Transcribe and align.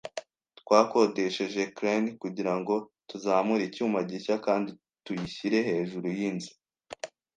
Twakodesheje 0.59 1.61
crane 1.75 2.09
kugirango 2.21 2.73
tuzamure 3.09 3.61
icyuma 3.65 3.99
gishya 4.09 4.35
kandi 4.45 4.69
tuyishyire 5.03 5.57
hejuru 5.69 6.07
yinzu. 6.17 6.51